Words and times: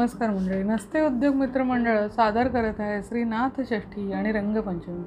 नमस्कार 0.00 0.30
मंडळी. 0.30 0.62
नसते 0.62 1.06
उद्योग 1.06 1.34
मित्रमंडळ 1.34 2.06
सादर 2.08 2.48
करत 2.48 2.74
आहे 2.78 3.02
श्री 3.02 3.24
नाथषष्ठी 3.24 4.12
आणि 4.12 4.32
रंगपंचमी. 4.32 5.02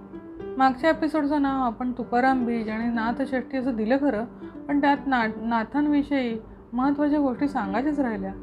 मागच्या 0.58 0.90
एपिसोडचं 0.90 1.42
नाव 1.42 1.66
आपण 1.66 1.92
तुकाराम 1.92 2.46
बीज 2.46 2.70
आणि 2.70 2.88
नाथषष्ठी 2.94 3.58
असं 3.58 3.76
दिलं 3.76 3.98
खरं 3.98 4.26
पण 4.68 4.82
त्यात 4.82 4.98
ना 5.06 5.26
नाथांविषयी 5.42 6.40
महत्त्वाच्या 6.74 7.20
गोष्टी 7.20 7.48
सांगायच्याच 7.48 8.00
राहिल्या. 8.00 8.34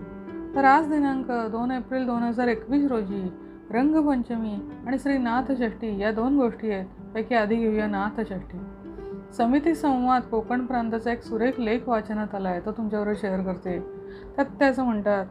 तर 0.56 0.64
आज 0.64 0.88
दिनांक 0.88 1.26
दोन 1.30 1.70
एप्रिल 1.70 2.06
दोन 2.06 2.22
हजार 2.22 2.48
एकवीस 2.48 2.90
रोजी 2.90 3.28
रंगपंचमी 3.70 4.58
आणि 4.86 4.98
श्री 4.98 5.18
नाथषष्ठी 5.18 5.98
या 5.98 6.12
दोन 6.12 6.36
गोष्टी 6.36 6.70
आहेत. 6.70 6.86
पैकी 7.14 7.34
आधी 7.34 7.56
घेऊया 7.56 7.86
नाथषष्ठी 7.86 8.58
समिती 9.36 9.74
संवाद 9.74 10.22
कोकण 10.22 10.66
प्रांताचा 10.66 11.12
एक 11.12 11.22
सुरेख 11.22 11.60
लेख 11.60 11.80
वाचनात 11.86 12.34
आला 12.34 12.48
आहे. 12.48 12.60
तो 12.60 12.72
तुमच्याबरोबर 12.72 13.18
शेअर 13.20 13.40
करते. 13.40 13.78
त्यात 14.36 14.46
ते 14.60 14.64
असं 14.64 14.84
म्हणतात 14.84 15.26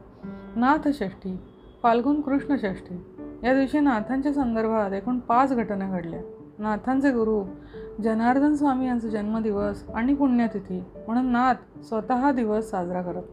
नाथषष्ठी 0.55 1.39
फाल्गुन 1.83 2.21
कृष्ण 2.21 2.55
षष्ठी 2.55 3.03
या 3.43 3.53
दिवशी 3.53 3.79
नाथांच्या 3.79 4.33
संदर्भात 4.33 4.91
एकूण 4.91 5.19
पाच 5.19 5.53
घटना 5.53 5.89
घडल्या. 5.89 6.19
नाथांचे 6.59 7.11
गुरु 7.11 7.43
जनार्दन 8.03 8.55
स्वामी 8.55 8.87
यांचा 8.87 9.07
जन्मदिवस 9.07 9.83
आणि 9.95 10.13
पुण्यतिथी 10.13 10.83
म्हणून 11.07 11.25
नाथ 11.25 11.83
स्वतः 11.83 12.31
दिवस 12.31 12.69
साजरा 12.69 13.01
करत. 13.01 13.23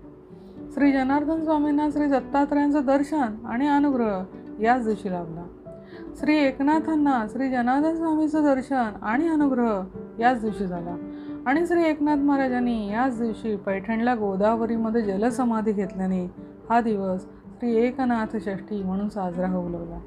श्री 0.74 0.92
जनार्दन 0.92 1.44
स्वामींना 1.44 1.88
श्री 1.90 2.06
दत्तात्रयांचं 2.06 2.80
दर्शन 2.86 3.46
आणि 3.46 3.68
अनुग्रह 3.68 4.24
याच 4.60 4.84
दिवशी 4.84 5.10
लाभला. 5.10 5.44
श्री 6.20 6.36
एकनाथांना 6.36 7.26
श्री 7.32 7.50
जनार्दन 7.50 7.96
स्वामीचं 7.96 8.42
दर्शन 8.42 8.90
आणि 9.02 9.28
अनुग्रह 9.28 9.82
याच 10.18 10.40
दिवशी 10.40 10.66
झाला. 10.66 10.96
आणि 11.46 11.66
श्री 11.66 11.84
एकनाथ 11.84 12.16
महाराजांनी 12.16 12.92
याच 12.92 13.22
दिवशी 13.22 13.56
पैठणला 13.56 14.14
गोदावरीमध्ये 14.14 15.02
जलसमाधी 15.02 15.72
घेतल्याने 15.72 16.55
हा 16.70 16.80
दिवस 16.80 17.22
श्री 17.22 17.74
एकनाथ 17.74 18.36
षष्ठी 18.36 18.82
म्हणून 18.82 19.08
साजरा 19.08 19.48
होऊ 19.48 19.68
लागला 19.68 19.98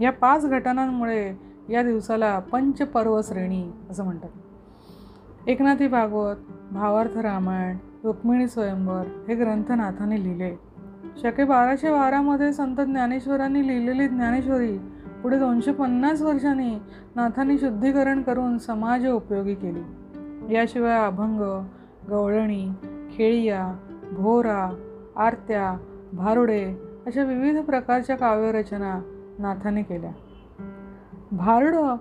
या 0.00 0.12
पाच 0.12 0.46
घटनांमुळे 0.46 1.32
या 1.68 1.82
दिवसाला 1.82 2.38
पंचपर्व 2.38 3.20
श्रेणी 3.22 3.72
असं 3.90 4.04
म्हणतात. 4.04 4.28
एकनाथी 5.46 5.88
भागवत 5.88 6.36
भावार्थ 6.72 7.18
रामायण 7.18 7.76
रुक्मिणी 8.04 8.48
स्वयंवर 8.48 9.02
हे 9.28 9.34
ग्रंथनाथाने 9.34 10.24
लिहिले. 10.24 10.54
शके 11.22 11.44
बाराशे 11.44 11.90
बारामध्ये 11.90 12.52
संत 12.52 12.76
ज्ञानेश्वरांनी 12.76 13.66
लिहिलेली 13.66 14.08
ज्ञानेश्वरी 14.08 14.78
पुढे 15.22 15.38
दोनशे 15.38 15.72
पन्नास 15.72 16.22
वर्षांनी 16.22 16.74
नाथांनी 17.16 17.58
शुद्धीकरण 17.58 18.22
करून 18.22 18.58
समाज 18.58 19.06
उपयोगी 19.06 19.54
केली. 19.54 19.82
याशिवाय 20.54 21.06
अभंग 21.06 21.64
गवळणी 22.10 22.68
खेळिया 23.12 23.72
भोरा 24.12 24.68
आरत्या 25.16 25.76
भारुडे 26.12 26.64
अशा 27.06 27.22
विविध 27.22 27.62
प्रकारच्या 27.64 28.16
काव्यरचना 28.16 29.00
नाथाने 29.38 29.82
केल्या. 29.82 30.10
भारुडं 31.32 31.96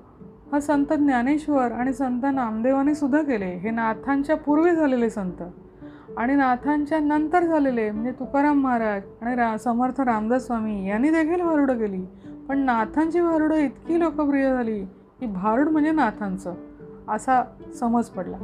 हा 0.51 0.59
संत 0.59 0.93
ज्ञानेश्वर 0.93 1.71
आणि 1.71 1.93
संत 1.93 2.21
नामदेवाने 2.33 2.95
सुद्धा 2.95 3.21
केले. 3.21 3.45
हे 3.45 3.69
नाथांच्या 3.69 4.37
पूर्वी 4.37 4.71
झालेले 4.71 5.09
संत 5.09 5.43
आणि 6.17 6.35
नाथांच्या 6.35 6.99
नंतर 6.99 7.43
झालेले 7.43 7.91
म्हणजे 7.91 8.11
तुकाराम 8.11 8.61
महाराज 8.61 9.01
आणि 9.21 9.35
रा 9.35 9.57
समर्थ 9.57 10.01
रामदास 10.01 10.45
स्वामी 10.45 10.87
यांनी 10.87 11.09
देखील 11.09 11.41
भारुडं 11.41 11.77
केली. 11.77 12.05
पण 12.49 12.59
नाथांची 12.59 13.21
भारुडं 13.21 13.55
इतकी 13.55 13.99
लोकप्रिय 13.99 14.53
झाली 14.53 14.83
की 15.19 15.25
भारुड 15.25 15.69
म्हणजे 15.69 15.91
नाथांचं 15.91 16.53
असा 17.09 17.43
समज 17.79 18.05
पडला. 18.05 18.37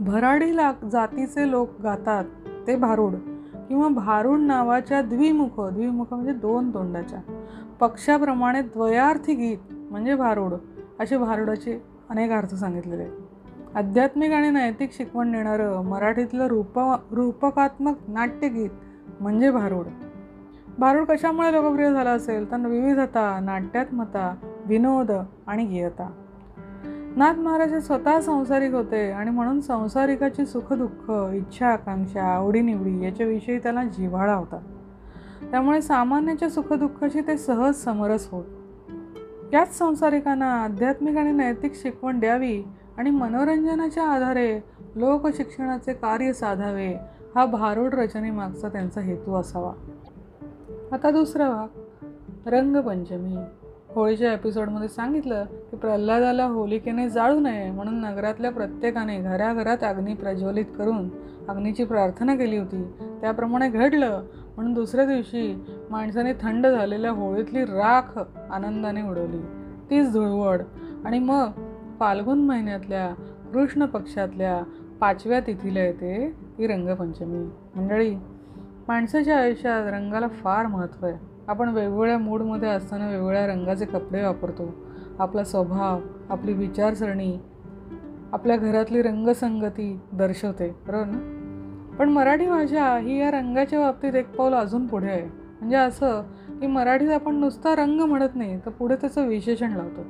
भराडी 0.00 0.56
ला 0.56 0.72
जातीचे 0.92 1.50
लोक 1.50 1.68
गातात 1.82 2.24
ते 2.66 2.76
भारुड. 2.76 3.12
किंवा 3.68 3.88
भारूड 3.88 4.38
नावाच्या 4.38 5.02
द्विमुख 5.02 5.60
द्विमुख 5.60 6.06
म्हणजे 6.10 6.32
दोन 6.32 6.74
तोंडाच्या. 6.74 7.20
पक्षाप्रमाणे 7.80 8.62
द्वयार्थी 8.62 9.34
गीत 9.34 9.58
म्हणजे 9.90 10.14
भारुड 10.14 10.54
असे 11.00 11.16
भारुडाचे 11.16 11.82
अनेक 12.10 12.30
अर्थ 12.30 12.54
सांगितलेले 12.54 13.02
आहेत. 13.02 13.76
आध्यात्मिक 13.76 14.32
आणि 14.32 14.50
नैतिक 14.50 14.92
शिकवण 14.92 15.32
देणारं 15.32 15.84
मराठीतलं 15.84 16.46
रूप 16.46 16.78
रूपकात्मक 17.10 17.96
नाट्यगीत 18.08 18.70
म्हणजे 19.20 19.50
भारुड. 19.50 19.86
भारुड 20.78 21.06
कशामुळे 21.06 21.52
लोकप्रिय 21.52 21.92
झाला 21.92 22.10
असेल? 22.10 22.50
तर 22.50 22.66
विविधता 22.66 23.40
नाट्यात्मता 23.40 24.34
विनोद 24.66 25.10
आणि 25.46 25.64
गेयता. 25.66 26.10
नाथ 27.16 27.34
महाराज 27.34 27.74
हे 27.74 27.80
स्वतः 27.80 28.20
संसारिक 28.20 28.72
होते 28.72 29.10
आणि 29.10 29.30
म्हणून 29.30 29.60
संसारिकाची 29.60 30.46
सुखदुःख 30.46 31.34
इच्छा 31.34 31.66
आकांक्षा 31.66 32.22
आवडीनिवडी 32.22 33.04
याच्याविषयी 33.04 33.58
त्याला 33.58 33.84
जिव्हाळा 33.84 34.34
होता. 34.34 34.58
त्यामुळे 35.50 35.82
सामान्याच्या 35.82 36.50
सुखदुःखाशी 36.50 37.20
ते 37.20 37.38
सहज 37.38 37.74
समरस 37.74 38.28
होत. 38.30 38.44
याच 39.52 39.78
संसारिकांना 39.78 40.64
आध्यात्मिक 40.64 41.16
आणि 41.16 41.32
नैतिक 41.32 41.72
शिकवण 41.74 42.20
द्यावी 42.20 42.62
आणि 42.98 43.10
मनोरंजनाच्या 43.10 44.04
आधारे 44.04 44.60
लोकशिक्षणाचे 44.96 45.92
कार्य 45.92 46.32
साधावे 46.32 46.94
हा 47.34 47.46
भारूड 47.46 47.94
रचनेमागचा 47.94 48.68
त्यांचा 48.68 49.00
हेतू 49.00 49.34
असावा. 49.34 49.72
आता 50.92 51.10
दुसरा 51.10 51.50
भाग 51.50 51.68
रंगपंचमी. 52.46 53.36
होळीच्या 53.96 54.32
एपिसोडमध्ये 54.32 54.88
सांगितलं 54.88 55.44
की 55.44 55.76
प्रल्हादाला 55.76 56.44
होलिकेने 56.44 57.10
जाळू 57.10 57.40
नये 57.40 57.70
म्हणून 57.70 57.94
नगरातल्या 57.94 58.50
प्रत्येकाने 58.50 59.18
घराघरात 59.18 59.84
अग्नी 59.84 60.14
प्रज्वलित 60.14 60.64
करून 60.78 61.08
अग्नीची 61.48 61.84
प्रार्थना 61.84 62.34
केली 62.34 62.56
होती. 62.56 62.92
त्याप्रमाणे 63.20 63.68
घडलं 63.68 64.22
म्हणून 64.56 64.72
दुसऱ्या 64.72 65.06
दिवशी 65.06 65.64
माणसाने 65.90 66.32
थंड 66.32 66.66
झालेल्या 66.66 67.10
होळीतली 67.10 67.64
राख 67.64 68.18
आनंदाने 68.50 69.02
उडवली. 69.02 69.40
तीच 69.90 70.12
धुळवड. 70.12 70.62
आणि 71.04 71.18
मग 71.18 71.50
फाल्गुन 72.00 72.38
महिन्यातल्या 72.38 73.14
कृष्ण 73.52 73.86
पक्षातल्या 73.86 74.62
पाचव्या 75.00 75.40
तिथीला 75.40 75.80
येते 75.80 76.34
ही 76.58 76.66
रंगपंचमी. 76.66 77.50
मंडळी 77.76 78.14
माणसाच्या 78.88 79.38
आयुष्यात 79.38 79.92
रंगाला 79.92 80.28
फार 80.28 80.66
महत्त्व 80.66 81.06
आहे. 81.06 81.35
आपण 81.48 81.68
वेगवेगळ्या 81.68 82.18
मूडमध्ये 82.18 82.68
असताना 82.68 83.10
वेगवेगळ्या 83.10 83.46
रंगाचे 83.46 83.84
कपडे 83.84 84.22
वापरतो. 84.22 84.74
आपला 85.18 85.44
स्वभाव 85.44 86.00
आपली 86.30 86.52
विचारसरणी 86.52 87.38
आपल्या 88.32 88.56
घरातली 88.56 89.02
रंगसंगती 89.02 90.00
दर्शवते. 90.12 90.76
बरोबर 90.86 91.04
ना? 91.06 91.32
पण 91.98 92.08
मराठी 92.08 92.46
भाषा 92.46 92.98
ही 92.98 93.20
या 93.20 93.30
रंगाच्या 93.30 93.80
बाबतीत 93.80 94.14
एक 94.14 94.36
पाऊल 94.36 94.54
अजून 94.54 94.86
पुढे 94.86 95.08
आहे. 95.08 95.24
म्हणजे 95.24 95.76
असं 95.76 96.22
की 96.60 96.66
मराठीत 96.66 97.10
आपण 97.10 97.34
नुसता 97.34 97.76
रंग 97.76 98.00
म्हणत 98.00 98.28
नाही 98.34 98.60
तर 98.66 98.70
पुढे 98.70 98.96
त्याचं 98.96 99.26
विशेषण 99.26 99.72
लावतो. 99.72 100.00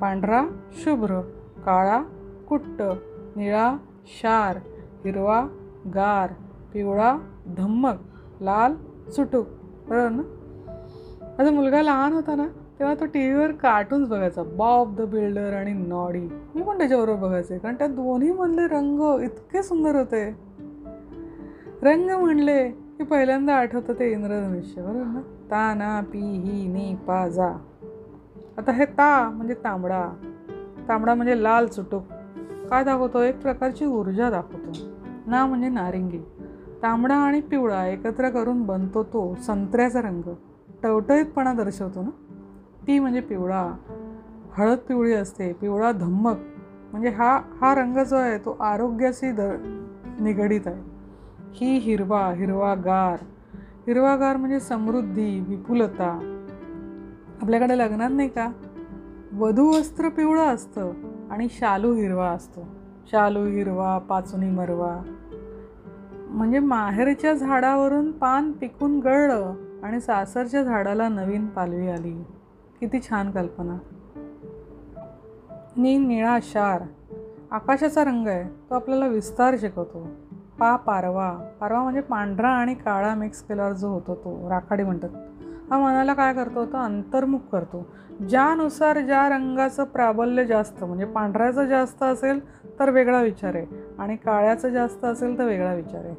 पांढरा 0.00 0.44
शुभ्र 0.72 1.20
काळा 1.66 2.02
कुट्ट 2.48 2.82
निळा 3.36 3.76
शार 4.06 4.56
हिरवा 5.04 5.46
गार 5.94 6.32
पिवळा 6.72 7.18
धम्मक 7.46 7.96
लाल 8.40 8.74
सुटूक. 9.10 9.46
बरोबर 9.88 10.08
ना? 10.08 10.22
माझा 11.38 11.50
मुलगा 11.50 11.82
लहान 11.82 12.12
होता 12.12 12.34
ना 12.34 12.46
तेव्हा 12.78 12.94
तो 12.94 13.04
टी 13.04 13.32
व्हीवर 13.32 13.52
कार्टून्स 13.52 14.08
बघायचा. 14.08 14.42
बॉब 14.42 14.96
द 14.96 15.00
बिल्डर 15.00 15.52
आणि 15.52 15.72
नॉडी 15.72 16.28
मी 16.54 16.62
पण 16.62 16.78
त्याच्याबरोबर 16.78 17.22
बघायचे. 17.22 17.58
कारण 17.58 17.74
त्या 17.74 17.86
दोन्हीमधले 17.86 18.66
रंग 18.66 19.20
इतके 19.22 19.62
सुंदर 19.62 19.94
होते. 19.94 20.36
रंग 21.82 22.10
म्हणले 22.10 22.68
की 22.70 23.04
पहिल्यांदा 23.04 23.54
आठवतं 23.54 23.92
ते 23.92 24.12
इंद्रधनुष्य. 24.12 24.82
बरोबर 24.82 25.04
ना? 25.04 25.20
ता 25.20 25.74
ना 25.74 26.00
पी 26.00 26.18
ही 26.18 26.68
नी 26.68 26.94
पा 27.06 27.28
जा. 27.28 27.48
आता 28.58 28.72
हे 28.72 28.84
ता 28.84 29.28
म्हणजे 29.28 29.54
तांबडा. 29.54 30.08
तांबडा 30.88 31.14
म्हणजे 31.14 31.42
लाल 31.42 31.66
चुटूक. 31.66 32.02
काय 32.70 32.84
दाखवतो? 32.84 33.20
एक 33.20 33.42
प्रकारची 33.42 33.84
ऊर्जा 33.84 34.30
दाखवतो. 34.30 34.72
ना 35.26 35.46
म्हणजे 35.46 35.68
नारिंगी. 35.68 36.18
तांबडा 36.82 37.14
आणि 37.14 37.40
पिवळा 37.40 37.86
एकत्र 37.86 38.30
करून 38.30 38.62
बनतो 38.62 39.02
तो 39.02 39.36
संत्र्याचा 39.42 40.00
रंग. 40.00 40.34
टवटवीतपणा 40.82 41.52
दर्शवतो 41.52 42.02
ना? 42.02 42.10
ती 42.86 42.98
म्हणजे 42.98 43.20
पिवळा. 43.20 43.72
हळद 44.52 44.78
पिवळी 44.78 45.12
असते 45.12 45.52
पिवळा 45.52 45.92
धम्मक. 45.92 46.36
म्हणजे 46.92 47.08
हा 47.08 47.40
हा 47.60 47.74
रंग 47.74 48.04
जो 48.04 48.16
आहे 48.16 48.38
तो 48.38 48.56
आरोग्याशी 48.60 49.32
द 49.32 49.40
निगडीत 50.20 50.60
आहे. 50.66 50.82
ही 51.52 51.78
हिरवा 51.78 52.32
हिरवागार. 52.32 53.24
हिरवागार 53.86 54.36
म्हणजे 54.36 54.60
समृद्धी 54.60 55.40
विपुलता. 55.40 56.38
आपल्याकडे 57.42 57.78
लग्नात 57.78 58.10
नाही 58.12 58.28
का? 58.28 58.52
वधू 59.32 59.66
वस्त्र 59.66 60.08
पिवळं 60.08 60.46
असतं 60.46 60.92
आणि 61.30 61.46
शालू 61.50 61.94
हिरवा 61.94 62.28
असतो. 62.28 62.68
शालू 63.12 63.46
हिरवा 63.46 63.98
पाचुनी 63.98 64.50
मरवा. 64.50 65.02
म्हणजे 66.28 66.58
माहेरच्या 66.58 67.34
झाडावरून 67.34 68.12
पान 68.12 68.52
पिकून 68.52 69.00
गळलं 69.00 69.54
आणि 69.82 70.00
सासरच्या 70.00 70.62
झाडाला 70.62 71.08
नवीन 71.08 71.46
पालवी 71.46 71.88
आली. 71.88 72.24
किती 72.80 73.00
छान 73.00 73.30
कल्पना. 73.30 73.78
नी 75.76 75.98
निळा 75.98 76.38
शार. 76.42 76.82
आकाशाचा 77.50 78.04
रंग 78.04 78.26
आहे. 78.26 78.44
तो 78.70 78.74
आपल्याला 78.74 79.06
विस्तार 79.06 79.54
शिकवतो. 79.60 80.08
पा 80.58 80.76
पारवा. 80.76 81.38
पारवा 81.60 81.82
म्हणजे 81.82 82.00
पांढरा 82.00 82.48
आणि 82.48 82.74
काळा 82.74 83.14
मिक्स 83.14 83.42
केल्यावर 83.42 83.72
जो 83.72 83.88
होतो 83.88 84.14
तो. 84.14 84.50
राखाडी 84.50 84.82
म्हणतात. 84.82 85.08
हा 85.70 85.78
मनाला 85.78 86.14
काय 86.14 86.34
करतो? 86.34 86.66
तो 86.66 86.76
अंतर्मुख 86.76 87.38
करतो. 87.52 87.86
ज्यानुसार 88.28 89.00
ज्या 89.00 89.28
रंगाचं 89.28 89.84
प्राबल्य 89.84 90.44
जास्त 90.44 90.84
म्हणजे 90.84 91.04
पांढऱ्याचं 91.04 91.64
जास्त 91.64 92.02
असेल 92.02 92.40
तर 92.78 92.90
वेगळा 92.90 93.22
विचार 93.22 93.54
आहे 93.54 93.66
आणि 93.98 94.16
काळ्याचं 94.16 94.68
जास्त 94.68 95.04
असेल 95.04 95.38
तर 95.38 95.44
वेगळा 95.44 95.74
विचार 95.74 96.04
आहे. 96.04 96.14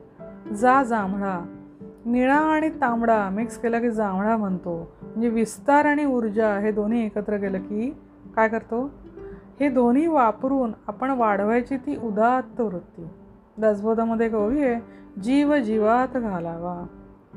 जा 0.56 0.84
जांभळा. 0.84 1.63
निळा 2.06 2.38
आणि 2.38 2.70
तांबडा 2.70 3.30
मिक्स 3.30 3.58
केला 3.58 3.80
की 3.80 3.92
जांभळा 3.92 4.38
म्हणतो. 4.38 4.92
म्हणजे 5.02 5.30
विस्तार 5.30 5.86
आणि 5.86 6.06
ऊर्जा 6.06 6.58
हे 6.58 6.72
दोन्ही 6.72 7.06
एकत्र 7.06 7.38
केलं 7.38 7.58
की 7.58 7.96
काय 8.36 8.50
करतो? 8.50 8.92
हे 9.60 9.70
दोन्ही 9.70 10.08
वापरून 10.08 10.72
आपण 10.88 11.10
वाढवायची 11.10 11.78
ती 11.78 11.98
उदात्त 11.98 12.62
वृत्ती. 12.62 13.08
दासबोधामध्ये 13.58 14.26
एक 14.26 14.36
आहे 14.36 14.76
जीव 15.22 15.58
जीवात 15.58 16.18
घालावा. 16.18 16.86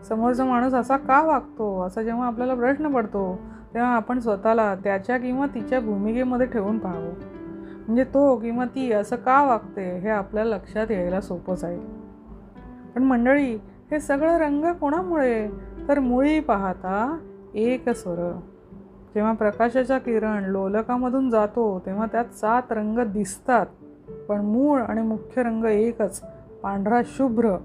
समोरचा 0.08 0.44
माणूस 0.44 0.72
असा 0.72 0.96
का 0.96 1.22
वागतो? 1.22 1.82
असा 1.82 2.02
जेव्हा 2.02 2.26
आपल्याला 2.26 2.54
प्रश्न 2.54 2.92
पडतो 2.92 3.38
तेव्हा 3.74 3.90
आपण 3.90 4.18
स्वतःला 4.18 4.74
त्याच्या 4.74 5.18
किंवा 5.18 5.46
तिच्या 5.46 5.80
भूमिकेमध्ये 5.80 6.46
ठेवून 6.46 6.78
पाहावं. 6.78 7.12
म्हणजे 7.86 8.04
तो 8.04 8.36
किंवा 8.36 8.64
ती 8.64 8.92
असं 8.92 9.16
का 9.16 9.42
वागते 9.42 9.98
हे 9.98 10.08
आपल्या 10.08 10.44
लक्षात 10.44 10.90
यायला 10.90 11.20
सोपं 11.20 11.54
जाईल. 11.54 11.80
पण 12.94 13.02
मंडळी 13.02 13.58
हे 13.90 14.00
सगळं 14.00 14.38
रंग 14.38 14.64
कोणामुळे? 14.64 15.48
तर 15.88 15.98
मुळी 15.98 16.40
पाहता 16.40 17.18
एक 17.54 17.88
स्वर. 17.88 18.40
जेव्हा 19.14 19.32
प्रकाशाचा 19.32 19.98
किरण 19.98 20.44
लोलकामधून 20.44 21.30
जातो 21.30 21.82
तेव्हा 21.86 22.06
त्यात 22.06 22.24
सात 22.24 22.62
रंग 22.70 22.98
दिसतात. 22.98 23.66
पण 24.28 24.40
मूळ 24.40 24.80
आणि 24.80 25.02
मुख्य 25.02 25.42
रंग 25.42 25.64
एकच 25.64 26.20
पांढरा 26.62 27.00
शुभ्र. 27.04 27.56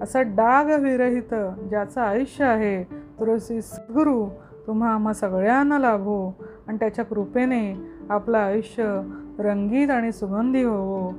असं 0.00 0.22
डाग 0.22 0.82
विरहित 0.82 1.34
ज्याचं 1.68 2.00
आयुष्य 2.00 2.44
आहे 2.44 2.84
तुळशी 3.20 3.62
सद्गुरू 3.62 4.28
तुम्हा 4.66 4.94
आम्हा 4.94 5.12
सगळ्यांना 5.12 5.78
लाभो. 5.78 6.32
आणि 6.68 6.76
त्याच्या 6.78 7.04
कृपेने 7.04 7.86
आपलं 8.10 8.38
आयुष्य 8.38 9.02
रंगीत 9.38 9.90
आणि 9.90 10.12
सुगंधी 10.12 10.62
होवो. 10.62 11.12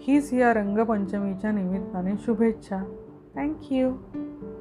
हीच 0.00 0.32
या 0.32 0.54
रंगपंचमीच्या 0.54 1.52
निमित्ताने 1.52 2.12
शुभेच्छा. 2.26 2.82
Thank 3.34 3.70
you. 3.70 4.53